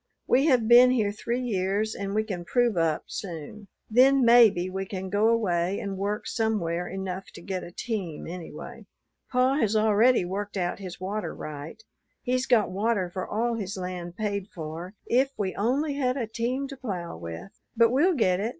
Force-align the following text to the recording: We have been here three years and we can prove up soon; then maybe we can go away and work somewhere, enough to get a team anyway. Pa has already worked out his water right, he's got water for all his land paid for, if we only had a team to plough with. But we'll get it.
We 0.25 0.47
have 0.47 0.67
been 0.67 0.89
here 0.89 1.11
three 1.11 1.43
years 1.43 1.93
and 1.93 2.15
we 2.15 2.23
can 2.23 2.43
prove 2.43 2.75
up 2.75 3.03
soon; 3.05 3.67
then 3.87 4.25
maybe 4.25 4.67
we 4.67 4.83
can 4.87 5.11
go 5.11 5.27
away 5.29 5.79
and 5.79 5.95
work 5.95 6.25
somewhere, 6.25 6.87
enough 6.87 7.25
to 7.33 7.39
get 7.43 7.63
a 7.63 7.71
team 7.71 8.25
anyway. 8.25 8.87
Pa 9.29 9.57
has 9.57 9.75
already 9.75 10.25
worked 10.25 10.57
out 10.57 10.79
his 10.79 10.99
water 10.99 11.35
right, 11.35 11.83
he's 12.23 12.47
got 12.47 12.71
water 12.71 13.11
for 13.11 13.27
all 13.27 13.53
his 13.53 13.77
land 13.77 14.17
paid 14.17 14.47
for, 14.47 14.95
if 15.05 15.33
we 15.37 15.53
only 15.53 15.93
had 15.93 16.17
a 16.17 16.25
team 16.25 16.67
to 16.69 16.77
plough 16.77 17.15
with. 17.15 17.51
But 17.77 17.91
we'll 17.91 18.15
get 18.15 18.39
it. 18.39 18.49